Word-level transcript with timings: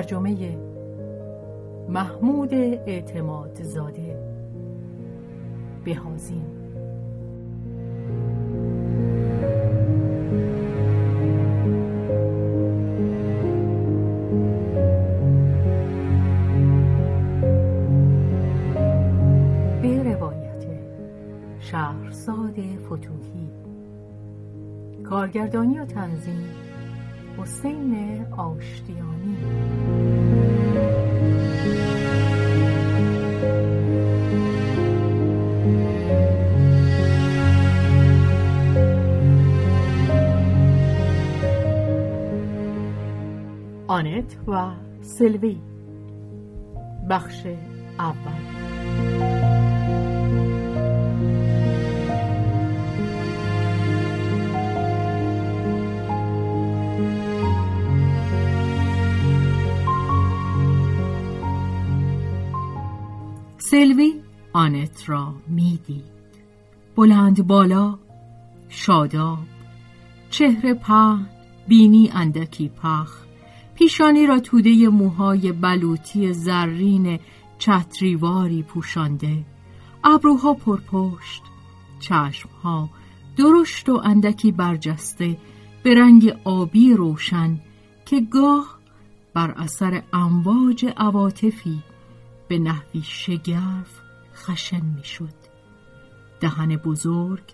ترجمه 0.00 0.58
محمود 1.88 2.54
اعتماد 2.54 3.62
زاده. 3.62 4.16
بهازین. 5.84 6.44
به 19.82 20.02
روایت 20.02 20.66
شهرزاد 21.60 22.54
فتوحی. 22.86 23.50
کارگردانی 25.04 25.78
و 25.78 25.84
تنظیم 25.84 26.44
حسین 27.38 28.24
آشتیانی. 28.36 29.59
آنت 44.00 44.36
و 44.48 44.70
سلوی 45.00 45.56
بخش 47.10 47.46
اول 47.98 48.40
سلوی 63.58 64.22
آنت 64.52 65.08
را 65.08 65.34
می‌دید 65.48 66.04
بلند 66.96 67.46
بالا 67.46 67.98
شاداب 68.68 69.38
چهره 70.30 70.74
پهن 70.74 71.26
بینی 71.68 72.10
اندکی 72.14 72.68
پخ 72.68 73.29
پیشانی 73.80 74.26
را 74.26 74.40
توده 74.40 74.88
موهای 74.88 75.52
بلوطی 75.52 76.32
زرین 76.32 77.18
چتریواری 77.58 78.62
پوشانده 78.62 79.44
ابروها 80.04 80.54
پرپشت 80.54 81.42
چشمها 82.00 82.90
درشت 83.36 83.88
و 83.88 84.00
اندکی 84.04 84.52
برجسته 84.52 85.36
به 85.82 85.94
رنگ 85.94 86.36
آبی 86.44 86.94
روشن 86.94 87.60
که 88.06 88.20
گاه 88.20 88.78
بر 89.34 89.50
اثر 89.50 90.02
امواج 90.12 90.86
عواطفی 90.96 91.82
به 92.48 92.58
نحوی 92.58 93.02
شگرف 93.02 94.00
خشن 94.34 94.82
می‌شد. 94.96 95.34
دهن 96.40 96.76
بزرگ 96.76 97.44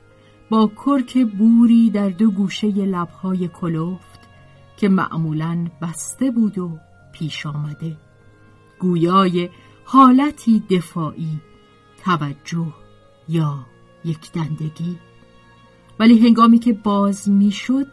با 0.51 0.71
کرک 0.87 1.27
بوری 1.39 1.91
در 1.91 2.09
دو 2.09 2.31
گوشه 2.31 2.67
لبهای 2.67 3.49
کلفت 3.49 4.16
که 4.77 4.89
معمولا 4.89 5.67
بسته 5.83 6.31
بود 6.31 6.59
و 6.59 6.79
پیش 7.13 7.47
آمده. 7.47 7.97
گویای 8.79 9.51
حالتی 9.85 10.61
دفاعی 10.71 11.41
توجه 12.05 12.73
یا 13.29 13.67
یک 14.05 14.33
دندگی 14.33 14.99
ولی 15.99 16.27
هنگامی 16.27 16.59
که 16.59 16.73
باز 16.73 17.29
می‌شد 17.29 17.87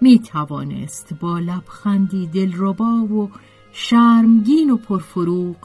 می 0.00 0.18
توانست 0.18 1.14
با 1.14 1.38
لبخندی 1.38 2.26
دلربا 2.26 3.04
و 3.04 3.30
شرمگین 3.72 4.70
و 4.70 4.76
پرفروغ 4.76 5.56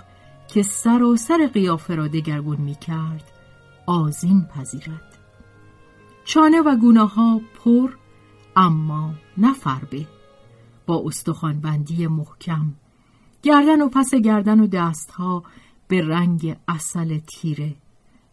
که 0.47 0.64
سر 0.64 1.03
و 1.03 1.16
سر 1.16 1.50
قیافه 1.53 1.96
را 1.96 2.08
دگرگون 2.08 2.58
می 2.58 2.76
کرد 2.76 3.32
آزین 3.86 4.46
پذیرد. 4.46 5.18
چانه 6.26 6.62
و 6.62 6.76
گونه 6.76 7.08
ها 7.08 7.42
پر 7.64 7.90
اما 8.56 9.14
نفربه 9.38 10.08
با 10.85 11.03
استخوانبندی 11.06 12.07
محکم. 12.07 12.73
گردن 13.41 13.81
و 13.81 13.90
پس 13.90 14.16
گردن 14.16 14.59
و 14.59 14.68
دستها 14.68 15.44
به 15.88 16.01
رنگ 16.01 16.57
اصل 16.68 17.18
تیره. 17.18 17.75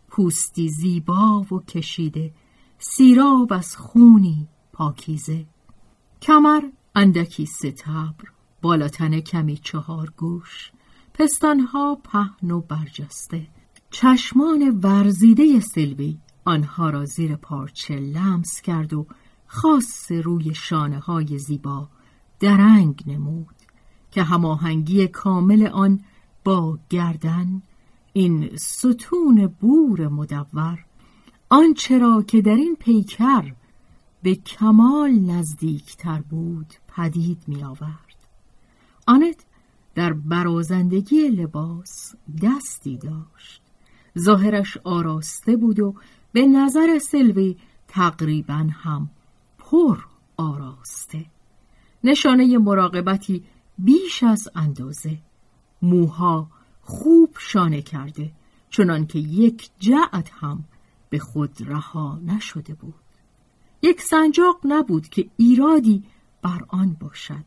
پوستی 0.08 0.68
زیبا 0.68 1.40
و 1.40 1.60
کشیده. 1.60 2.32
سیراب 2.78 3.52
از 3.52 3.76
خونی 3.76 4.48
پاکیزه. 4.72 5.46
کمر 6.22 6.62
اندکی 6.94 7.46
ستبر. 7.46 8.28
بالاتن 8.62 9.20
کمی 9.20 9.56
چهار 9.56 10.12
گوش. 10.16 10.72
پستانها 11.14 11.98
پهن 12.04 12.50
و 12.50 12.60
برجسته. 12.60 13.46
چشمان 13.90 14.80
ورزیده 14.82 15.60
سلوی 15.60 16.18
آنها 16.44 16.90
را 16.90 17.04
زیر 17.04 17.36
پارچه 17.36 17.96
لمس 17.96 18.60
کرد 18.60 18.92
و 18.92 19.06
خاص 19.46 20.12
روی 20.12 20.54
شانه 20.54 20.98
های 20.98 21.38
زیبا 21.38 21.88
درنگ 22.42 23.02
نمود 23.06 23.56
که 24.10 24.22
هماهنگی 24.22 25.08
کامل 25.08 25.66
آن 25.66 26.00
با 26.44 26.78
گردن 26.90 27.62
این 28.12 28.56
ستون 28.56 29.46
بور 29.46 30.08
مدور 30.08 30.84
آنچه 31.48 31.98
را 31.98 32.22
که 32.22 32.42
در 32.42 32.54
این 32.54 32.76
پیکر 32.80 33.52
به 34.22 34.34
کمال 34.34 35.10
نزدیکتر 35.10 36.22
بود 36.30 36.74
پدید 36.96 37.42
می 37.46 37.64
آورد 37.64 38.16
آنت 39.06 39.44
در 39.94 40.12
برازندگی 40.12 41.28
لباس 41.28 42.14
دستی 42.42 42.96
داشت. 42.96 43.62
ظاهرش 44.18 44.78
آراسته 44.84 45.56
بود 45.56 45.80
و 45.80 45.94
به 46.32 46.46
نظر 46.46 46.98
سلوی 46.98 47.56
تقریبا 47.88 48.68
هم 48.72 49.10
پر 49.58 49.98
آراسته. 50.36 51.31
نشانه 52.04 52.58
مراقبتی 52.58 53.44
بیش 53.78 54.22
از 54.22 54.48
اندازه. 54.54 55.18
موها 55.82 56.50
خوب 56.80 57.36
شانه 57.38 57.82
کرده 57.82 58.32
چنان 58.70 59.06
که 59.06 59.18
یک 59.18 59.70
جعد 59.78 60.30
هم 60.32 60.64
به 61.10 61.18
خود 61.18 61.56
رها 61.60 62.20
نشده 62.26 62.74
بود. 62.74 62.94
یک 63.82 64.00
سنجاق 64.02 64.60
نبود 64.64 65.08
که 65.08 65.30
ایرادی 65.36 66.04
بر 66.42 66.64
آن 66.68 66.96
باشد. 67.00 67.44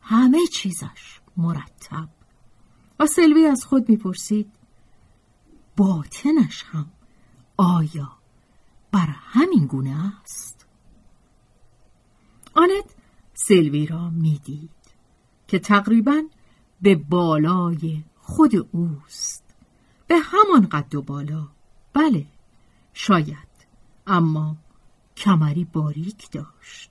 همه 0.00 0.38
چیزش 0.52 1.20
مرتب. 1.36 2.08
و 3.00 3.06
سلوی 3.06 3.46
از 3.46 3.64
خود 3.64 3.88
می‌پرسید 3.88 4.52
باطنش 5.76 6.64
هم 6.66 6.90
آیا 7.56 8.12
بر 8.92 9.06
همین 9.06 9.66
گونه 9.66 10.20
است؟ 10.22 10.66
آنت 12.54 12.94
سلوی 13.48 13.86
را 13.86 14.10
می‌دید 14.10 14.70
که 15.48 15.58
تقریبا 15.58 16.22
به 16.82 16.94
بالای 16.94 18.02
خود 18.20 18.52
اوست. 18.72 19.44
به 20.06 20.14
همان 20.18 20.66
قد 20.66 20.94
و 20.94 21.02
بالا. 21.02 21.48
بله 21.92 22.26
شاید. 22.92 23.52
اما 24.06 24.56
کمری 25.16 25.64
باریک 25.64 26.30
داشت. 26.30 26.90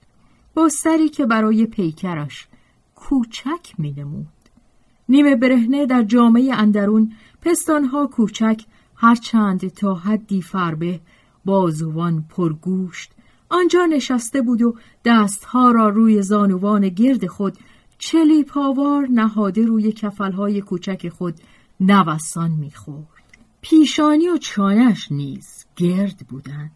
با 0.54 0.70
سری 0.70 1.10
که 1.10 1.26
برای 1.26 1.66
پیکرش 1.66 2.48
کوچک 2.96 3.74
می 3.78 3.92
نمود. 3.92 4.28
نیمه 5.10 5.36
برهنه 5.36 5.86
در 5.86 6.04
جامعه 6.04 6.54
اندرون 6.54 7.14
پستانها 7.42 8.08
کوچک 8.08 8.66
هرچند 8.96 9.68
تا 9.68 9.96
حدی 9.96 10.42
فربه 10.42 11.00
بازوان 11.46 12.26
پرگوشت 12.30 13.12
آنجا 13.52 13.86
نشسته 13.86 14.42
بود 14.42 14.62
و 14.62 14.76
دستها 15.06 15.72
را 15.72 15.90
روی 15.90 16.22
زانوان 16.22 16.90
گرد 16.90 17.28
خود 17.28 17.58
چلی 17.98 18.44
پاوار 18.44 19.08
نهاده 19.08 19.66
روی 19.66 19.92
کفلهای 19.92 20.62
کوچک 20.62 21.10
خود 21.10 21.36
نوسان 21.80 22.52
می‌خورد. 22.52 23.08
پیشانی 23.62 24.30
و 24.30 24.38
چانش 24.38 25.12
نیز 25.12 25.66
گرد 25.76 26.26
بودند. 26.30 26.72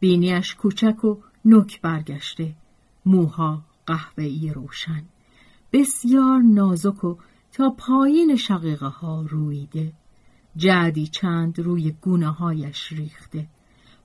بینیش 0.00 0.54
کوچک 0.54 1.04
و 1.04 1.16
نک 1.44 1.80
برگشته 1.80 2.54
موها 3.06 3.62
قهوه‌ای 3.86 4.52
روشن. 4.54 5.02
بسیار 5.72 6.40
نازک 6.42 7.04
و 7.04 7.16
تا 7.52 7.70
پایین 7.70 8.36
شقیقه 8.36 8.86
ها 8.86 9.26
رویده. 9.28 9.92
جعدی 10.56 11.06
چند 11.06 11.58
روی 11.58 11.90
گونه 11.90 12.30
هایش 12.30 12.92
ریخته. 12.92 13.46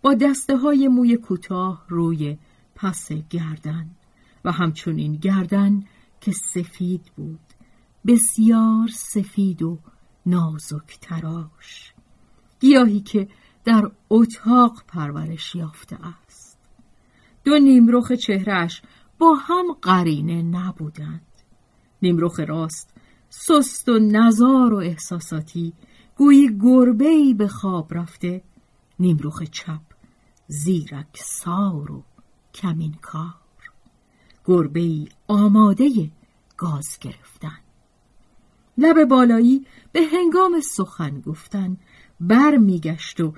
با 0.04 0.14
دسته 0.14 0.58
های 0.58 0.88
موی 0.88 1.18
کوتاه 1.18 1.86
روی 1.90 2.38
پس 2.76 3.12
گردن 3.12 3.90
و 4.46 4.52
همچنین 4.52 5.16
گردن 5.16 5.84
که 6.22 6.32
سفید 6.32 7.12
بود 7.16 7.40
بسیار 8.08 8.88
سفید 8.88 9.62
و 9.62 9.80
نازک 10.26 10.98
تراش 11.02 11.94
گیاهی 12.60 13.00
که 13.00 13.28
در 13.66 13.92
اتاق 14.10 14.84
پرورش 14.88 15.56
یافته 15.56 15.98
است. 16.26 16.60
دو 17.44 17.60
نیمرخ 17.60 18.12
چهرش 18.12 18.82
با 19.20 19.34
هم 19.34 19.66
قرینه 19.82 20.42
نبودند. 20.42 21.22
نیمرخ 22.02 22.40
راست 22.40 22.94
سست 23.30 23.90
و 23.90 24.00
نزار 24.00 24.74
و 24.74 24.78
احساساتی 24.78 25.74
گویی 26.18 26.58
گربه 26.62 27.34
به 27.38 27.48
خواب 27.48 27.94
رفته 27.94 28.44
نیمروخ 29.00 29.44
چپ 29.44 29.93
زیرک 30.54 31.18
سار 31.18 31.92
و 31.92 32.04
کمین 32.54 32.94
کار. 33.02 33.34
گربه 34.46 35.08
آماده 35.28 36.12
گاز 36.58 37.00
گرفتن. 37.02 37.60
لب 38.78 39.06
بالایی 39.06 39.66
به 39.92 40.02
هنگام 40.14 40.60
سخن 40.60 41.22
گفتن 41.22 41.78
بر 42.20 42.58
میگشت 42.58 43.22
و 43.22 43.34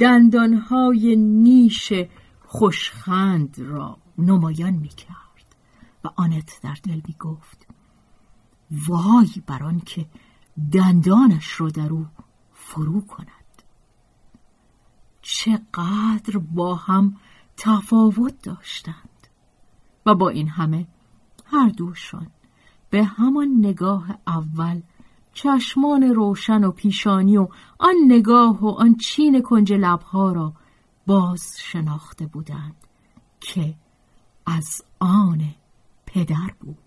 دندانهای 0.00 1.16
نیش 1.16 1.92
خوشخند 2.40 3.58
را 3.58 3.98
نمایان 4.18 4.74
می‌کرد 4.74 5.56
و 6.04 6.08
آنت 6.16 6.60
در 6.62 6.76
دل 6.82 7.00
می‌گفت 7.08 7.66
وای 8.88 9.42
بر 9.46 9.62
آن 9.62 9.80
که 9.80 10.06
دندانش 10.72 11.60
را 11.60 11.68
در 11.68 11.92
او 11.92 12.06
فرو 12.52 13.00
کند. 13.00 13.37
چقدر 15.30 16.38
با 16.38 16.74
هم 16.74 17.16
تفاوت 17.56 18.42
داشتند. 18.42 19.26
و 20.06 20.14
با 20.14 20.28
این 20.28 20.48
همه 20.48 20.86
هر 21.44 21.68
دوشان 21.68 22.26
به 22.90 23.04
همان 23.04 23.48
نگاه 23.58 24.18
اول 24.26 24.80
چشمان 25.32 26.02
روشن 26.02 26.64
و 26.64 26.70
پیشانی 26.70 27.36
و 27.36 27.48
آن 27.78 27.94
نگاه 28.06 28.64
و 28.64 28.68
آن 28.68 28.94
چین 28.94 29.42
کنج 29.42 29.72
لبها 29.72 30.32
را 30.32 30.52
باز 31.06 31.56
شناخته 31.58 32.26
بودند 32.26 32.76
که 33.40 33.74
از 34.46 34.82
آن 34.98 35.54
پدر 36.06 36.50
بود. 36.60 36.78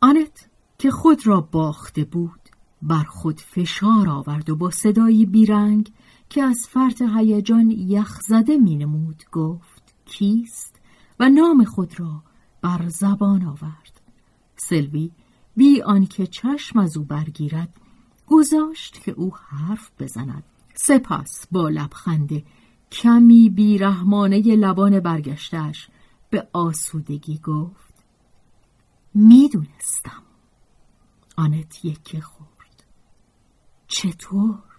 آنت 0.00 0.48
که 0.78 0.90
خود 0.90 1.26
را 1.26 1.40
باخته 1.40 2.04
بود 2.04 2.40
بر 2.82 3.04
خود 3.04 3.40
فشار 3.40 4.08
آورد 4.08 4.50
و 4.50 4.56
با 4.56 4.70
صدایی 4.70 5.26
بیرنگ 5.26 5.92
که 6.34 6.42
از 6.42 6.66
فرط 6.70 7.02
هیجان 7.02 7.70
یخزده 7.70 8.56
مینمود 8.56 9.24
گفت 9.32 9.94
کیست؟ 10.04 10.80
و 11.20 11.28
نام 11.28 11.64
خود 11.64 12.00
را 12.00 12.22
بر 12.62 12.88
زبان 12.88 13.44
آورد. 13.44 14.00
سلوی 14.56 15.10
بی 15.56 15.82
آنکه 15.82 16.26
چشم 16.26 16.78
از 16.78 16.96
او 16.96 17.04
برگیرد 17.04 17.68
گذاشت 18.26 19.02
که 19.02 19.12
او 19.12 19.34
حرف 19.36 19.90
بزند. 19.98 20.44
سپس 20.74 21.46
با 21.52 21.68
لبخند 21.68 22.42
کمی 22.92 23.50
بیرحمانه 23.50 24.40
لبان 24.40 25.00
برگشتش 25.00 25.88
به 26.30 26.48
آسودگی 26.52 27.38
گفت 27.38 27.94
می‌دونستم. 29.14 30.22
آنت 31.36 31.84
یکی 31.84 32.20
خورد. 32.20 32.84
چطور؟ 33.88 34.73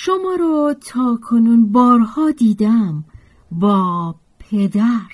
شما 0.00 0.34
رو 0.38 0.74
تا 0.80 1.18
کنون 1.22 1.72
بارها 1.72 2.30
دیدم 2.30 3.04
با 3.52 4.14
پدر. 4.38 5.10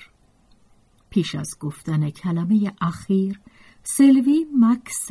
پیش 1.09 1.35
از 1.35 1.57
گفتن 1.59 2.09
کلمه 2.09 2.73
اخیر 2.81 3.39
سلوی 3.83 4.45
مکس 4.59 5.07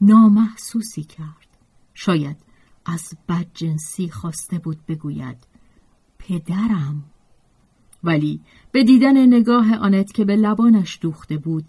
نامحسوسی 0.00 1.04
کرد. 1.04 1.58
شاید 1.94 2.36
از 2.86 3.14
بدجنسی 3.28 4.08
خواسته 4.08 4.58
بود 4.58 4.86
بگوید 4.86 5.46
پدرم. 6.18 7.04
ولی 8.04 8.40
به 8.72 8.84
دیدن 8.84 9.26
نگاه 9.26 9.74
آنت 9.74 10.12
که 10.12 10.24
به 10.24 10.36
لبانش 10.36 10.98
دوخته 11.02 11.38
بود 11.38 11.64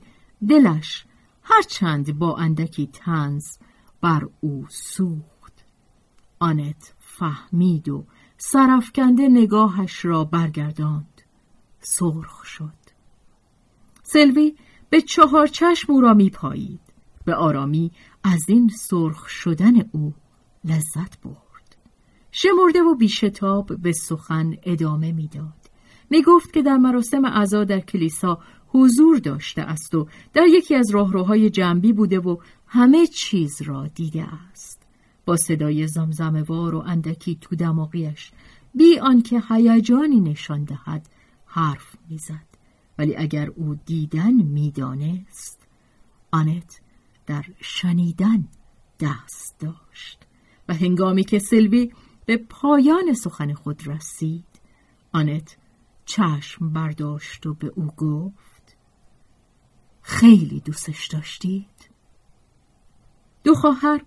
دلش 0.50 1.06
هرچند 1.44 2.20
با 2.20 2.38
اندکی 2.38 2.88
تنز 2.88 3.58
بر 4.02 4.28
او 4.42 4.66
سوخت. 4.70 5.32
آنت 6.40 6.94
فهمید 7.18 7.90
و 7.90 8.06
سرفکنده 8.38 9.28
نگاهش 9.28 10.06
را 10.06 10.24
برگرداند 10.24 11.22
سرخ 11.80 12.46
شد 12.46 12.82
سلوی 14.04 14.56
به 14.90 15.02
چهار 15.02 15.48
چشم 15.48 15.94
او 15.94 16.02
را 16.02 16.14
می 16.14 16.30
پایید. 16.30 16.80
به 17.26 17.36
آرامی 17.36 17.92
از 18.24 18.40
این 18.48 18.70
سرخ 18.70 19.30
شدن 19.30 19.90
او 19.92 20.14
لذت 20.66 21.22
برد 21.22 21.78
شمرده 22.32 22.82
و 22.82 22.96
بیشتاب 22.96 23.82
به 23.82 23.92
سخن 23.92 24.58
ادامه 24.64 25.12
می‌داد. 25.12 25.62
می 26.10 26.22
گفت 26.22 26.54
که 26.54 26.62
در 26.62 26.78
مراسم 26.78 27.26
عزا 27.26 27.64
در 27.64 27.80
کلیسا 27.80 28.40
حضور 28.68 29.18
داشته 29.18 29.62
است 29.62 29.96
و 29.96 30.08
در 30.34 30.46
یکی 30.48 30.76
از 30.76 30.92
راهروهای 30.92 31.50
جنبی 31.50 31.94
بوده 31.94 32.20
و 32.20 32.38
همه 32.68 33.08
چیز 33.08 33.62
را 33.62 33.88
دیده 33.88 34.24
است 34.24 34.71
با 35.26 35.38
صدای 35.38 35.88
زمزموار 35.88 36.76
و 36.76 36.84
اندکی 36.86 37.38
تو 37.42 37.56
دماغیش. 37.56 38.32
بی 38.76 39.00
آنکه 39.00 39.42
هیجانی 39.50 40.20
نشان 40.20 40.64
دهد 40.64 41.10
حرف 41.46 41.96
می‌زد. 42.10 42.48
ولی 42.98 43.16
اگر 43.16 43.50
او 43.50 43.76
دیدن 43.76 44.34
می‌دانست 44.34 45.68
آنت 46.32 46.82
در 47.26 47.46
شنیدن 47.62 48.48
دست 49.00 49.56
داشت. 49.60 50.20
و 50.68 50.74
هنگامی 50.74 51.24
که 51.24 51.40
سلوی 51.40 51.92
به 52.26 52.38
پایان 52.38 53.14
سخن 53.14 53.54
خود 53.54 53.88
رسید 53.88 54.62
آنت 55.14 55.58
چشم 56.06 56.70
برداشت 56.70 57.46
و 57.46 57.54
به 57.54 57.68
او 57.76 57.88
گفت 57.98 58.78
خیلی 60.02 60.60
دوستش 60.60 61.08
داشتید؟ 61.08 61.90
دو 63.44 63.56
خواهر 63.56 64.02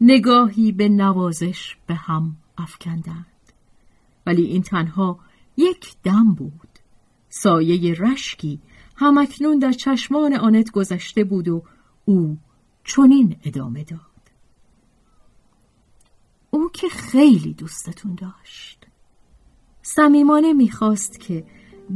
نگاهی 0.00 0.72
به 0.72 0.88
نوازش 0.88 1.76
به 1.86 1.94
هم 1.94 2.36
افکندند. 2.58 3.26
ولی 4.26 4.42
این 4.42 4.62
تنها 4.62 5.18
یک 5.56 5.94
دم 6.02 6.34
بود. 6.34 6.68
سایه 7.28 7.94
رشکی 7.94 8.60
همکنون 8.96 9.58
در 9.58 9.72
چشمان 9.72 10.34
آنت 10.34 10.70
گذشته 10.70 11.24
بود 11.24 11.48
و 11.48 11.62
او 12.04 12.38
چنین 12.84 13.36
ادامه 13.44 13.84
داد. 13.84 14.00
او 16.50 16.68
که 16.72 16.88
خیلی 16.88 17.54
دوستتون 17.54 18.14
داشت. 18.14 18.86
صمیمانه 19.82 20.52
می‌خواست 20.52 21.20
که 21.20 21.46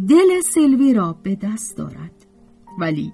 دل 0.08 0.40
سلوی 0.40 0.94
را 0.94 1.12
به 1.12 1.34
دست 1.34 1.76
دارد 1.76 2.26
ولی 2.78 3.12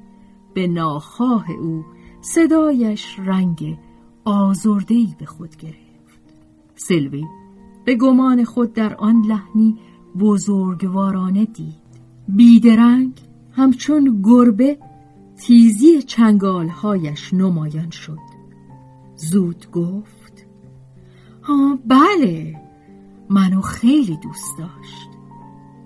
به 0.54 0.66
ناخواه 0.66 1.50
او 1.50 1.84
صدایش 2.20 3.18
رنگ 3.18 3.78
آزردهی 4.26 5.14
به 5.18 5.26
خود 5.26 5.56
گرفت. 5.56 6.20
سلوی 6.74 7.24
به 7.84 7.94
گمان 7.94 8.44
خود 8.44 8.72
در 8.72 8.94
آن 8.94 9.22
لحنی 9.26 9.78
بزرگوارانه 10.18 11.44
دید. 11.44 11.86
بیدرنگ 12.28 13.12
همچون 13.52 14.20
گربه 14.24 14.78
تیزی 15.36 16.02
چنگالهایش 16.02 17.34
نمایان 17.34 17.90
شد. 17.90 18.18
زود 19.16 19.70
گفت 19.70 20.46
ها 21.42 21.78
بله 21.86 22.56
منو 23.30 23.60
خیلی 23.60 24.16
دوست 24.22 24.58
داشت. 24.58 25.08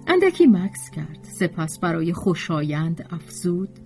اندکی 0.07 0.47
مکس 0.47 0.91
کرد 0.91 1.25
سپس 1.39 1.79
برای 1.79 2.13
خوشایند 2.13 3.07
افزود 3.11 3.79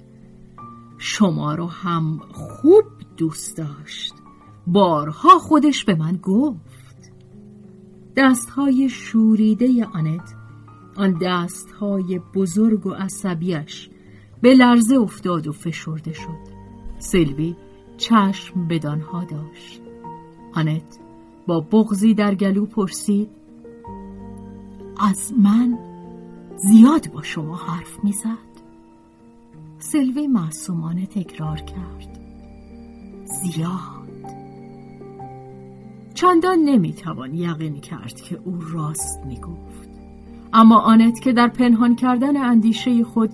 شما 0.98 1.54
رو 1.54 1.66
هم 1.66 2.20
خوب 2.32 2.84
دوست 3.16 3.56
داشت. 3.56 4.14
بارها 4.66 5.38
خودش 5.38 5.84
به 5.84 5.94
من 5.94 6.16
گفت. 6.22 7.12
دستهای 8.16 8.88
شوریده 8.88 9.86
آنت 9.94 10.34
آن 10.96 11.18
دستهای 11.22 12.20
بزرگ 12.34 12.86
و 12.86 12.90
عصبیش 12.90 13.90
به 14.40 14.54
لرزه 14.54 14.96
افتاد 14.96 15.46
و 15.46 15.52
فشرده 15.52 16.12
شد. 16.12 16.54
سلوی 16.98 17.56
چشم 17.96 18.68
بدانها 18.68 19.24
داشت. 19.24 19.82
آنت 20.54 20.98
با 21.46 21.60
بغزی 21.60 22.14
در 22.14 22.34
گلو 22.34 22.66
پرسید 22.66 23.28
از 25.00 25.32
من 25.38 25.78
زیاد 26.56 27.12
با 27.12 27.22
شما 27.22 27.56
حرف 27.56 28.04
می‌زد؟ 28.04 28.54
سلوی 29.78 30.26
معصومانه 30.26 31.06
تکرار 31.06 31.56
کرد. 31.56 32.20
زیاد. 33.24 33.93
چندان 36.14 36.58
نمی‌توان 36.58 37.34
یقین 37.34 37.80
کرد 37.80 38.20
که 38.20 38.40
او 38.44 38.58
راست 38.72 39.20
می‌گفت. 39.26 39.88
اما 40.52 40.78
آنت 40.78 41.20
که 41.20 41.32
در 41.32 41.48
پنهان 41.48 41.96
کردن 41.96 42.36
اندیشه 42.36 43.04
خود 43.04 43.30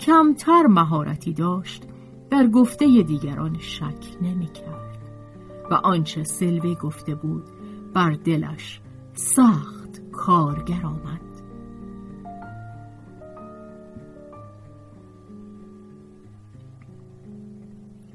کمتر 0.00 0.66
مهارتی 0.66 1.32
داشت 1.32 1.84
در 2.30 2.46
گفته 2.46 3.02
دیگران 3.02 3.58
شک 3.58 4.22
نمی‌کرد. 4.22 4.98
و 5.70 5.74
آنچه 5.74 6.24
سلوی 6.24 6.74
گفته 6.74 7.14
بود 7.14 7.44
بر 7.94 8.10
دلش 8.10 8.80
سخت 9.14 10.10
کارگر 10.12 10.86
آمد. 10.86 11.20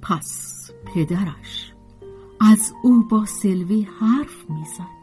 پس 0.01 0.71
پدرش 0.85 1.73
از 2.51 2.73
او 2.83 3.03
با 3.03 3.25
سلوی 3.25 3.87
حرف 3.99 4.49
می‌زد. 4.49 4.97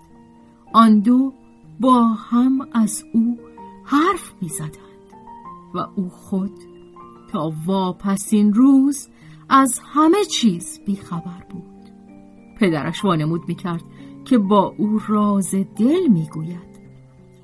آن 0.72 1.00
دو 1.00 1.32
با 1.80 2.04
هم 2.04 2.68
از 2.72 3.04
او 3.12 3.38
حرف 3.84 4.34
می‌زدند 4.40 4.74
و 5.74 5.78
او 5.96 6.08
خود 6.08 6.58
تا 7.32 7.52
واپسین 7.66 8.54
روز 8.54 9.08
از 9.48 9.80
همه 9.84 10.24
چیز 10.24 10.80
بیخبر 10.86 11.44
بود. 11.50 11.64
پدرش 12.60 13.04
وانمود 13.04 13.48
می‌کرد 13.48 13.84
که 14.24 14.38
با 14.38 14.74
او 14.78 15.00
راز 15.08 15.54
دل 15.54 16.06
می‌گوید 16.08 16.80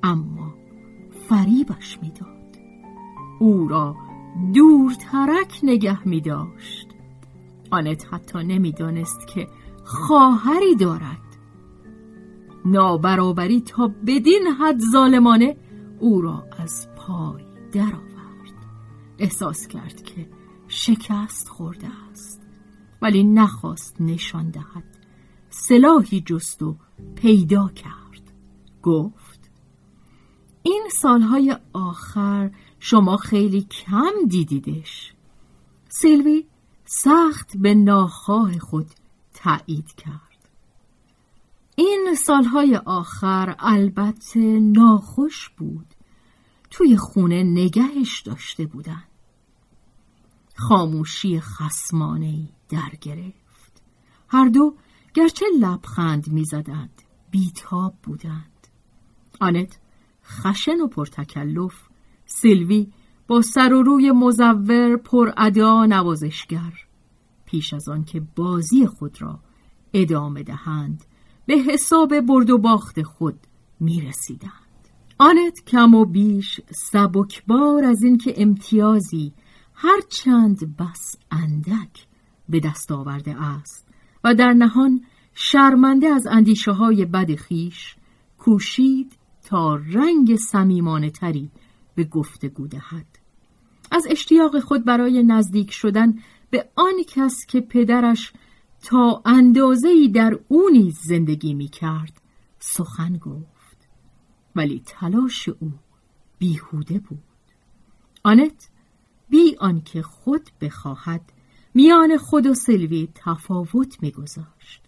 اما 0.03 0.53
فریبش 1.29 1.99
می‌داد. 2.01 2.57
او 3.39 3.67
را 3.67 3.95
دورترک 4.53 5.59
نگه 5.63 6.07
می 6.07 6.21
داشت 6.21 6.87
آنت 7.71 8.13
حتی 8.13 8.43
نمی‌دانست 8.43 9.27
که 9.27 9.47
خواهری 9.91 10.75
دارد. 10.75 11.37
نابرابری 12.65 13.61
تا 13.61 13.91
بدین 14.07 14.47
حد 14.59 14.79
ظالمانه 14.91 15.57
او 15.99 16.21
را 16.21 16.47
از 16.57 16.87
پای 16.97 17.43
درآورد. 17.71 18.65
احساس 19.19 19.67
کرد 19.67 20.01
که 20.03 20.29
شکست 20.67 21.49
خورده 21.49 21.87
است 22.11 22.41
ولی 23.01 23.23
نخواست 23.23 24.01
نشان 24.01 24.49
دهد. 24.49 24.83
سلاحی 25.49 26.21
جست 26.21 26.61
و 26.63 26.75
پیدا 27.15 27.67
کرد. 27.67 28.33
گفت 28.83 29.51
این 30.63 30.83
سالهای 31.01 31.57
آخر 31.73 32.51
شما 32.79 33.17
خیلی 33.17 33.61
کم 33.61 34.11
دیدیدش. 34.27 35.13
سیلوی 35.89 36.45
سخت 36.85 37.57
به 37.57 37.73
ناخواه 37.73 38.59
خود 38.59 38.87
تایید 39.43 39.95
کرد. 39.95 40.49
این 41.75 42.15
سالهای 42.25 42.75
آخر 42.85 43.55
البته 43.59 44.39
ناخوش 44.59 45.49
بود. 45.49 45.85
توی 46.69 46.97
خونه 46.97 47.43
نگهش 47.43 48.21
داشته 48.21 48.65
بودن. 48.65 49.03
خاموشی 50.55 51.39
خسمانه 51.39 52.49
در 52.69 52.91
گرفت. 53.01 53.81
هر 54.27 54.49
دو 54.49 54.75
گرچه 55.13 55.45
لبخند 55.59 56.27
می‌زدند 56.27 57.01
بیتاب 57.31 57.93
بودند. 58.03 58.67
آنت 59.39 59.79
خشن 60.25 60.81
و 60.81 60.87
پرتکلف 60.87 61.89
سیلوی 62.25 62.87
با 63.27 63.41
سر 63.41 63.73
و 63.73 63.83
روی 63.83 64.11
مزور 64.11 64.97
پر 64.97 65.31
ادا 65.37 65.85
نوازشگر 65.85 66.73
پیش 67.51 67.73
از 67.73 67.89
آن 67.89 68.03
که 68.03 68.21
بازی 68.35 68.87
خود 68.87 69.21
را 69.21 69.39
ادامه 69.93 70.43
دهند 70.43 71.05
به 71.45 71.53
حساب 71.53 72.19
برد 72.19 72.49
و 72.49 72.57
باخت 72.57 73.01
خود 73.01 73.39
می 73.79 74.01
رسیدند. 74.01 74.51
آنت 75.17 75.65
کم 75.67 75.95
و 75.95 76.05
بیش 76.05 76.61
سبکبار 76.91 77.85
از 77.85 78.03
اینکه 78.03 78.33
امتیازی 78.37 79.33
هر 79.73 80.01
چند 80.09 80.77
بس 80.77 81.15
اندک 81.31 82.07
به 82.49 82.59
دست 82.59 82.91
آورده 82.91 83.41
است 83.41 83.87
و 84.23 84.35
در 84.35 84.53
نهان 84.53 85.01
شرمنده 85.33 86.07
از 86.07 86.27
اندیشه 86.27 86.71
های 86.71 87.05
بد 87.05 87.35
خیش 87.35 87.95
کوشید 88.37 89.17
تا 89.43 89.75
رنگ 89.75 90.35
سمیمانه 90.35 91.09
تری 91.09 91.51
به 91.95 92.03
گفتگو 92.03 92.67
دهد 92.67 93.05
از 93.91 94.07
اشتیاق 94.09 94.59
خود 94.59 94.85
برای 94.85 95.23
نزدیک 95.23 95.71
شدن 95.71 96.15
به 96.51 96.69
آن 96.75 96.93
کس 97.07 97.45
که 97.45 97.61
پدرش 97.61 98.33
تا 98.83 99.21
اندازه‌ای 99.25 100.07
در 100.07 100.39
او 100.47 100.69
نیز 100.69 100.99
زندگی 100.99 101.53
می 101.53 101.67
کرد 101.67 102.21
سخن 102.59 103.17
گفت. 103.17 103.87
ولی 104.55 104.81
تلاش 104.85 105.49
او 105.49 105.71
بیهوده 106.39 106.99
بود. 106.99 107.23
آنت 108.23 108.69
بی 109.29 109.55
آنکه 109.59 110.01
خود 110.01 110.49
بخواهد 110.61 111.21
میان 111.73 112.17
خود 112.17 112.45
و 112.47 112.53
سلوی 112.53 113.09
تفاوت 113.15 114.03
میگذاشت. 114.03 114.81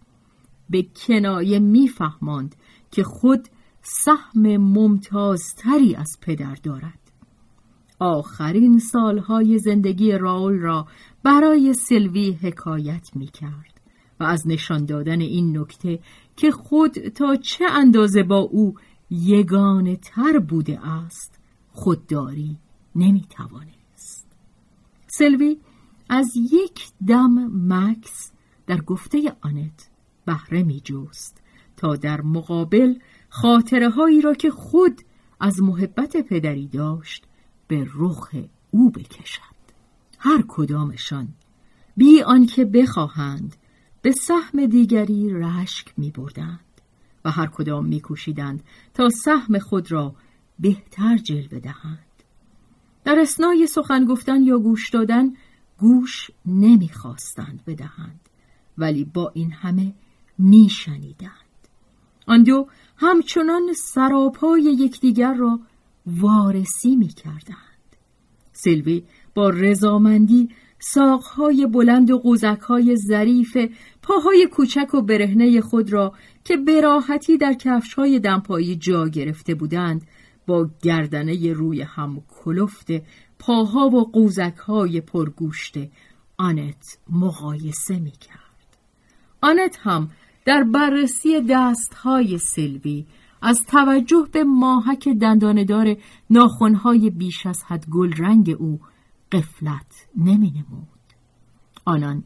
به 0.70 0.84
کنایه 0.96 1.60
میفهماند 1.60 2.56
که 2.92 3.04
خود 3.04 3.48
سهم 3.82 4.58
ممتازتری 4.58 5.96
از 5.96 6.18
پدر 6.22 6.56
دارد. 6.56 7.03
آخرین 8.04 8.80
سالهای 8.80 9.60
زندگی 9.60 10.12
راول 10.12 10.60
را 10.60 10.88
برای 11.24 11.74
سلوی 11.74 12.32
حکایت 12.32 13.10
می 13.16 13.28
کرد 13.28 13.82
و 14.20 14.24
از 14.24 14.48
نشان 14.48 14.86
دادن 14.86 15.22
این 15.22 15.58
نکته 15.58 16.00
که 16.36 16.52
خود 16.52 16.92
تا 16.92 17.36
چه 17.36 17.66
اندازه 17.66 18.24
با 18.24 18.38
او 18.40 18.76
یگانه 19.10 19.96
تر 19.96 20.40
بوده 20.40 20.88
است 20.88 21.40
خودداری 21.72 22.58
نمی 22.96 23.26
توانست. 23.30 24.28
سلوی 25.08 25.58
از 26.10 26.32
یک 26.52 26.82
دم 27.08 27.52
مکس 27.74 28.32
در 28.68 28.82
گفته 28.82 29.36
آنت 29.42 29.90
بهره 30.26 30.64
می 30.64 30.82
جوست 30.84 31.42
تا 31.78 31.96
در 31.96 32.22
مقابل 32.22 32.96
خاطره 33.30 33.90
هایی 33.90 34.22
را 34.22 34.34
که 34.34 34.50
خود 34.52 35.02
از 35.40 35.62
محبت 35.62 36.18
پدری 36.18 36.68
داشت 36.68 37.28
به 37.74 37.88
رخ 37.96 38.36
او 38.72 38.92
بکشد. 38.92 39.42
هر 40.20 40.44
کدامشان 40.48 41.28
بی 41.98 42.22
آنکه 42.22 42.66
بخواهند 42.66 43.56
به 44.02 44.12
سهم 44.12 44.66
دیگری 44.66 45.30
رشک 45.30 45.94
می 45.98 46.12
بردند 46.12 46.82
و 47.26 47.32
هر 47.32 47.48
کدام 47.48 47.86
می 47.86 48.02
کوشیدند 48.02 48.64
تا 48.94 49.10
سهم 49.10 49.60
خود 49.60 49.92
را 49.92 50.16
بهتر 50.60 51.18
جلوه 51.18 51.60
دهند. 51.60 52.24
در 53.04 53.20
اسنای 53.20 53.68
سخن 53.68 54.06
گفتن 54.06 54.44
یا 54.44 54.60
گوش 54.60 54.90
دادن 54.90 55.34
گوش 55.80 56.32
نمی‌خواستند 56.46 57.64
بدهند 57.68 58.30
ولی 58.78 59.04
با 59.04 59.32
این 59.34 59.52
همه 59.52 59.94
میشنیدند. 60.38 61.32
آن 62.28 62.44
دو 62.44 62.68
همچنان 62.98 63.74
سراپای 63.74 64.62
یکدیگر 64.62 65.34
را 65.34 65.60
وارسی 66.06 66.96
می‌کردند 66.96 67.96
سلوی 68.54 69.04
با 69.36 69.50
رضامندی 69.50 70.50
ساقهای 70.80 71.68
بلند 71.68 72.12
و 72.12 72.18
قوزکهای 72.18 72.96
ظریف 72.96 73.58
پاهای 74.02 74.48
کوچک 74.52 74.94
و 74.94 75.02
برهنه 75.02 75.62
خود 75.62 75.94
را 75.94 76.14
که 76.44 76.58
براحتی 76.58 77.38
در 77.38 77.54
کفشهای 77.54 78.20
دمپایی 78.20 78.76
جا 78.76 79.08
گرفته 79.08 79.56
بودند 79.56 80.08
با 80.48 80.70
گردنه 80.82 81.54
روی 81.54 81.82
هم 81.82 82.22
کلفت 82.44 82.88
پاها 83.40 83.90
و 83.90 84.12
قوزکهای 84.12 85.02
پرگوشت 85.02 85.76
آنت 86.38 86.98
مقایسه 87.10 88.00
می 88.00 88.12
کرد. 88.12 88.78
آنت 89.42 89.80
هم 89.82 90.10
در 90.46 90.64
بررسی 90.64 91.42
دستهای 91.50 92.38
سلوی 92.38 93.06
از 93.46 93.66
توجه 93.68 94.28
به 94.32 94.44
ماهک 94.44 95.10
دنداندار 95.10 95.96
ناخونهای 96.30 97.10
بیش 97.10 97.46
از 97.46 97.64
حد 97.64 97.86
گل 97.90 98.14
رنگ 98.18 98.56
او 98.60 98.80
قفلت 99.32 100.08
نمی 100.18 100.52
نمود. 100.52 100.88
آنان 101.86 102.24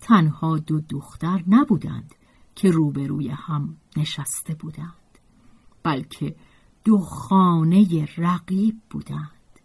تنها 0.00 0.58
دو 0.58 0.80
دختر 0.80 1.44
نبودند 1.48 2.14
که 2.54 2.70
روبروی 2.70 3.28
هم 3.28 3.76
نشسته 3.96 4.54
بودند 4.54 5.18
بلکه 5.82 6.36
دو 6.84 6.98
خانه 6.98 8.08
رقیب 8.16 8.76
بودند 8.90 9.60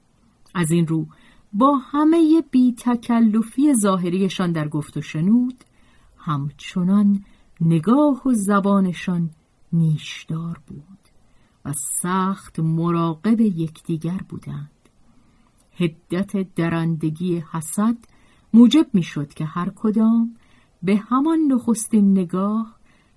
از 0.54 0.72
این 0.72 0.88
رو 0.88 1.08
با 1.54 1.78
همه 1.78 2.44
بی 2.52 2.74
تکلفی 2.78 3.74
ظاهریشان 3.74 4.52
در 4.52 4.68
گفت 4.68 4.98
و 4.98 5.02
شنود 5.02 5.64
همچنان 6.18 7.24
نگاه 7.62 8.28
و 8.28 8.34
زبانشان 8.34 9.30
نیشدار 9.76 10.62
بود 10.68 11.00
و 11.66 11.74
سخت 12.02 12.60
مراقب 12.60 13.42
یکدیگر 13.42 14.22
بودند. 14.30 14.72
هدت 15.78 16.56
درندگی 16.56 17.44
حسد 17.52 17.98
موجب 18.54 18.88
می‌شد 18.94 19.34
که 19.34 19.46
هر 19.46 19.72
کدام 19.76 20.36
به 20.84 20.96
همان 20.96 21.40
نخستین 21.40 22.12
نگاه 22.12 22.76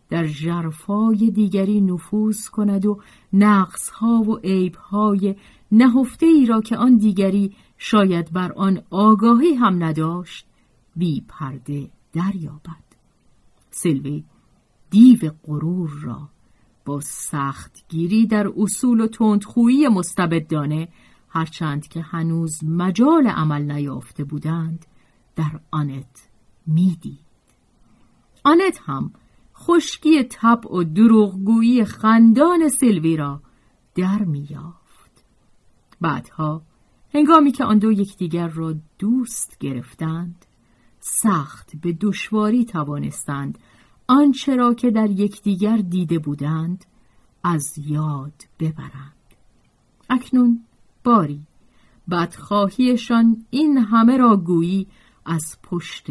در 0.08 0.26
جرفای 0.26 1.30
دیگری 1.30 1.80
نفوذ 1.80 2.48
کند 2.48 2.86
و 2.86 3.00
نقصها 3.32 4.22
و 4.22 4.36
عیبهای 4.36 5.34
نهفته 5.72 6.26
ای 6.26 6.46
را 6.46 6.60
که 6.60 6.76
آن 6.76 6.96
دیگری 6.96 7.56
شاید 7.78 8.32
بر 8.32 8.52
آن 8.52 8.82
آگاهی 8.90 9.54
هم 9.54 9.84
نداشت 9.84 10.46
بی 10.96 11.24
پرده 11.28 11.90
دریابد. 12.12 12.88
سلوی 13.70 14.24
دیو 14.90 15.30
غرور 15.44 15.90
را 16.02 16.28
با 16.88 17.00
سختگیری 17.00 18.26
در 18.26 18.52
اصول 18.56 19.00
و 19.00 19.06
تندخویی 19.06 19.88
مستبدانه 19.88 20.88
هرچند 21.28 21.88
که 21.88 22.00
هنوز 22.00 22.64
مجال 22.64 23.26
عمل 23.26 23.72
نیافته 23.72 24.24
بودند 24.24 24.86
در 25.36 25.60
آنت 25.70 26.28
می‌دید. 26.66 27.18
آنت 28.44 28.80
هم 28.84 29.12
خشکی 29.56 30.22
طبع 30.22 30.72
و 30.72 30.84
دروغگویی 30.84 31.84
خندان 31.84 32.68
سلوی 32.68 33.16
را 33.16 33.40
در 33.94 34.18
میافت 34.18 35.24
بعدها 36.00 36.62
هنگامی 37.14 37.52
که 37.52 37.64
آن 37.64 37.78
دو 37.78 37.92
یکدیگر 37.92 38.48
را 38.48 38.74
دوست 38.98 39.56
گرفتند 39.60 40.44
سخت 41.00 41.76
به 41.76 41.92
دشواری 41.92 42.64
توانستند 42.64 43.58
آنچه 44.08 44.56
را 44.56 44.74
که 44.74 44.90
در 44.90 45.10
یکدیگر 45.10 45.76
دیده 45.76 46.18
بودند 46.18 46.84
از 47.44 47.78
یاد 47.78 48.44
ببرند. 48.60 49.12
اکنون 50.10 50.64
باری 51.04 51.40
بدخواهیشان 52.10 53.44
این 53.50 53.78
همه 53.78 54.16
را 54.16 54.36
گویی 54.36 54.86
از 55.24 55.56
پشت 55.62 56.06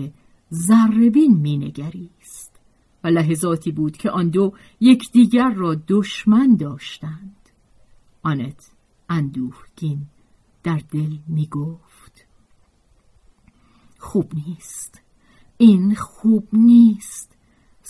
زربین 0.50 1.38
مینگریست. 1.38 2.60
و 3.04 3.08
لحظاتی 3.08 3.72
بود 3.72 3.98
که 3.98 4.12
آن 4.12 4.30
دو 4.30 4.54
یکدیگر 4.80 5.50
را 5.50 5.76
دشمن 5.88 6.56
داشتند. 6.56 7.50
آنت 8.24 8.72
اندوهگین 9.10 10.06
در 10.64 10.82
دل 10.92 11.18
می‌گفت 11.28 12.28
خوب 13.98 14.32
نیست 14.34 15.02
این 15.58 15.96
خوب 15.96 16.48
نیست. 16.54 17.37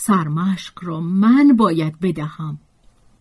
سرمشق 0.00 0.84
را 0.84 1.00
من 1.00 1.56
باید 1.56 2.00
بدهم 2.00 2.58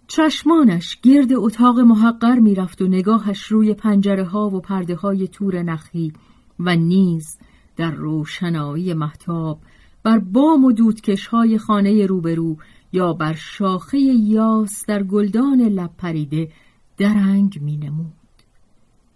چشمانش 0.08 1.00
گرد 1.02 1.34
اتاق 1.34 1.80
محقر 1.80 2.40
می‌رفت 2.40 2.82
و 2.82 2.88
نگاهش 2.88 3.44
روی 3.44 3.74
پنجره 3.74 4.24
ها 4.24 4.50
و 4.50 4.60
پرده 4.60 4.96
های 4.96 5.28
تور 5.28 5.64
نخی 5.64 6.14
و 6.60 6.76
نیز 6.76 7.38
در 7.76 7.92
روشنایی 7.92 8.94
محتاب 8.94 9.60
بر 10.04 10.20
بام 10.20 10.66
و 10.66 10.72
دودکش 10.72 11.28
های 11.28 11.58
خانه 11.58 12.06
روبرو 12.06 12.58
یا 12.94 13.14
بر 13.14 13.34
شاخه 13.34 14.00
یاس 14.00 14.86
در 14.86 15.04
گلدان 15.04 15.62
لب 15.62 15.92
پریده 15.98 16.52
درنگ 16.98 17.62
می 17.62 17.78
نمود. 17.78 18.14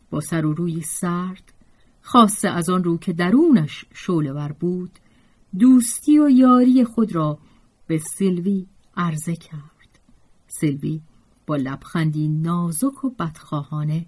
با 0.09 0.19
سر 0.19 0.45
و 0.45 0.53
روی 0.53 0.81
سرد 0.81 1.53
خاصه 2.01 2.49
از 2.49 2.69
آن 2.69 2.83
رو 2.83 2.97
که 2.97 3.13
درونش 3.13 3.85
شولور 3.93 4.51
بود 4.51 4.91
دوستی 5.59 6.19
و 6.19 6.29
یاری 6.29 6.83
خود 6.83 7.15
را 7.15 7.39
به 7.91 7.97
سیلوی 7.97 8.65
عرضه 8.97 9.35
کرد. 9.35 9.99
سیلوی 10.47 11.01
با 11.47 11.55
لبخندی 11.55 12.27
نازک 12.27 13.03
و 13.03 13.09
بدخواهانه 13.09 14.05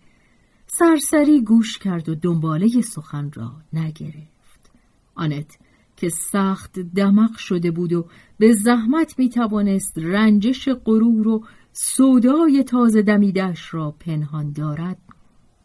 سرسری 0.68 1.42
گوش 1.42 1.78
کرد 1.78 2.10
و 2.10 2.16
دنباله 2.16 2.82
سخن 2.82 3.32
را 3.32 3.52
نگرفت. 3.74 4.72
آنت 5.16 5.58
که 5.98 6.10
سخت 6.10 6.80
دمق 6.80 7.38
شده 7.38 7.72
بود 7.72 7.94
و 7.94 8.06
به 8.38 8.54
زحمت 8.54 9.20
می 9.20 9.30
توانست 9.30 9.98
رنجش 9.98 10.70
غرور 10.70 11.28
و 11.28 11.46
سودای 11.72 12.64
تازه 12.64 13.02
دمیدش 13.02 13.74
را 13.74 13.92
پنهان 13.92 14.52
دارد 14.52 14.98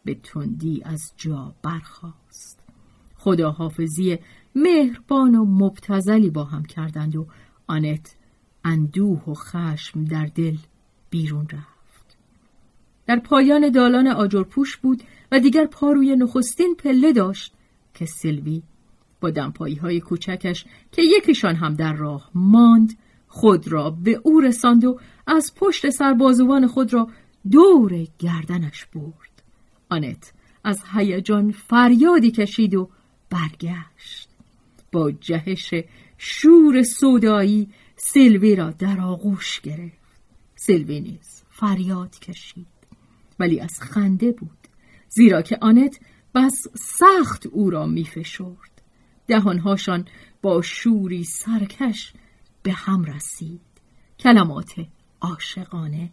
به 0.05 0.15
تندی 0.15 0.81
از 0.85 1.13
جا 1.17 1.55
برخاست. 1.63 2.59
خداحافظی 3.15 4.17
مهربان 4.55 5.35
و 5.35 5.45
مبتزلی 5.45 6.29
با 6.29 6.43
هم 6.43 6.63
کردند 6.63 7.15
و 7.15 7.27
آنت 7.69 8.15
اندوه 8.65 9.23
و 9.29 9.33
خشم 9.33 10.05
در 10.05 10.25
دل 10.25 10.57
بیرون 11.09 11.47
رفت. 11.53 12.17
در 13.07 13.19
پایان 13.19 13.69
دالان 13.69 14.07
آجرپوش 14.07 14.77
بود 14.77 15.03
و 15.31 15.39
دیگر 15.39 15.65
پا 15.65 15.91
روی 15.91 16.15
نخستین 16.15 16.75
پله 16.75 17.13
داشت 17.13 17.53
که 17.93 18.05
سیلوی 18.05 18.63
با 19.21 19.29
دمپایی 19.29 19.75
های 19.75 19.99
کوچکش 19.99 20.65
که 20.91 21.01
یکیشان 21.01 21.55
هم 21.55 21.73
در 21.73 21.93
راه 21.93 22.31
ماند 22.35 22.97
خود 23.27 23.67
را 23.67 23.89
به 23.89 24.21
او 24.23 24.39
رساند 24.39 24.85
و 24.85 24.99
از 25.27 25.53
پشت 25.55 25.89
سربازوان 25.89 26.67
خود 26.67 26.93
را 26.93 27.07
دور 27.51 28.07
گردنش 28.19 28.85
برد. 28.85 29.43
آنت 29.89 30.33
از 30.63 30.83
هیجان 30.93 31.51
فریادی 31.51 32.31
کشید 32.31 32.75
و 32.75 32.89
برگشت. 33.29 34.29
با 34.91 35.11
جهش 35.11 35.73
شور 36.21 36.83
سودایی 36.83 37.69
سلوی 37.95 38.55
را 38.55 38.71
در 38.71 39.01
آغوش 39.01 39.61
گرفت. 39.61 40.19
سلوی 40.55 41.01
نیز 41.01 41.43
فریاد 41.49 42.19
کشید 42.19 42.67
ولی 43.39 43.59
از 43.59 43.81
خنده 43.81 44.31
بود 44.31 44.67
زیرا 45.09 45.41
که 45.41 45.57
آنت 45.61 45.99
بس 46.35 46.67
سخت 46.73 47.45
او 47.45 47.69
را 47.69 47.85
میفشرد 47.85 48.81
دهانهاشان 49.27 50.05
با 50.41 50.61
شوری 50.61 51.23
سرکش 51.23 52.13
به 52.63 52.71
هم 52.71 53.03
رسید. 53.03 53.61
کلمات 54.19 54.73
عاشقانه 55.21 56.09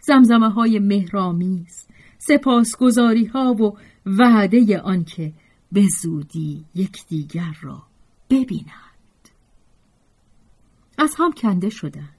زمزمه 0.00 0.50
های 0.50 0.78
مهرامیز 0.78 1.86
سپاسگزاری 2.18 3.24
ها 3.24 3.52
و 3.54 3.76
وعده 4.06 4.80
آنکه 4.80 5.32
به 5.72 5.86
زودی 6.02 6.64
یکدیگر 6.74 7.56
را 7.62 7.82
ببینند 8.30 8.91
از 11.02 11.14
هم 11.18 11.32
کنده 11.32 11.70
شدند. 11.70 12.16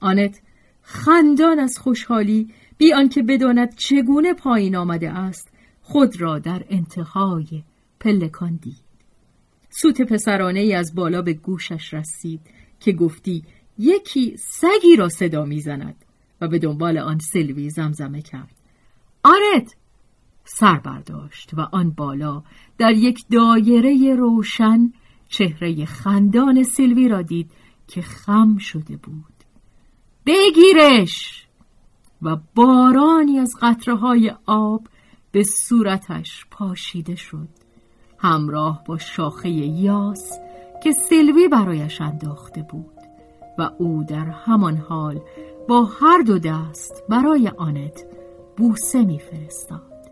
آنت 0.00 0.40
خندان 0.82 1.58
از 1.58 1.78
خوشحالی 1.78 2.52
بی 2.78 2.92
آنکه 2.92 3.22
بداند 3.22 3.74
چگونه 3.74 4.34
پایین 4.34 4.76
آمده 4.76 5.10
است 5.10 5.48
خود 5.82 6.20
را 6.20 6.38
در 6.38 6.64
انتهای 6.68 7.62
پلکان 8.00 8.56
دید. 8.62 8.90
سوت 9.70 10.02
پسرانه 10.02 10.60
ای 10.60 10.74
از 10.74 10.94
بالا 10.94 11.22
به 11.22 11.32
گوشش 11.32 11.94
رسید 11.94 12.40
که 12.80 12.92
گفتی 12.92 13.44
یکی 13.78 14.36
سگی 14.36 14.96
را 14.96 15.08
صدا 15.08 15.44
می‌زند 15.44 16.04
و 16.40 16.48
به 16.48 16.58
دنبال 16.58 16.98
آن 16.98 17.18
سلوی 17.18 17.70
زمزمه 17.70 18.22
کرد. 18.22 18.54
آرت 19.24 19.74
سر 20.44 20.78
برداشت 20.78 21.54
و 21.54 21.60
آن 21.60 21.90
بالا 21.90 22.42
در 22.78 22.92
یک 22.92 23.24
دایره 23.30 24.14
روشن 24.14 24.92
چهره 25.28 25.84
خندان 25.84 26.62
سلوی 26.62 27.08
را 27.08 27.22
دید 27.22 27.50
که 27.90 28.02
خم 28.02 28.58
شده 28.58 28.96
بود. 28.96 29.44
بگیرش! 30.26 31.46
و 32.22 32.36
بارانی 32.54 33.38
از 33.38 33.54
قطره 33.62 33.96
های 33.96 34.32
آب 34.46 34.86
به 35.32 35.42
صورتش 35.42 36.46
پاشیده 36.50 37.16
شد. 37.16 37.48
همراه 38.18 38.84
با 38.86 38.98
شاخه 38.98 39.48
یاس 39.50 40.32
که 40.82 40.92
سلوی 40.92 41.48
برایش 41.48 42.00
انداخته 42.00 42.62
بود. 42.62 43.00
و 43.58 43.70
او 43.78 44.04
در 44.04 44.26
همان 44.26 44.76
حال 44.76 45.20
با 45.68 45.84
هر 45.84 46.22
دو 46.26 46.38
دست 46.38 47.04
برای 47.08 47.48
آنت 47.48 48.04
بوسه 48.56 49.04
میفرستاد. 49.04 50.10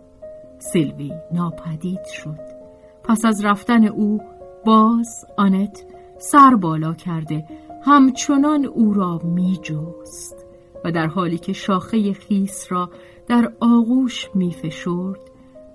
سلوی 0.59 1.13
ناپدید 1.33 2.05
شد. 2.05 2.59
پس 3.05 3.25
از 3.25 3.45
رفتن 3.45 3.85
او 3.85 4.21
باز 4.67 5.25
آنت 5.37 5.85
سر 6.19 6.55
بالا 6.55 6.95
کرده 6.95 7.45
همچنان 7.83 8.65
او 8.65 8.95
را 8.95 9.21
می 9.25 9.59
جوست 9.63 10.47
و 10.85 10.93
در 10.93 11.07
حالی 11.07 11.39
که 11.39 11.53
شاخه 11.53 12.13
خیس 12.13 12.67
را 12.73 12.91
در 13.29 13.53
آغوش 13.61 14.31
می 14.35 14.53
فشرد 14.53 15.21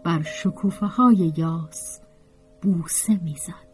بر 0.04 0.22
شکوفه 0.22 0.86
های 0.86 1.34
یاس 1.38 2.02
بوسه 2.62 3.20
می‌زد. 3.24 3.74